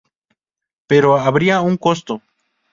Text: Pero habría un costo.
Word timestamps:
Pero 0.89 1.09
habría 1.19 1.61
un 1.61 1.77
costo. 1.77 2.13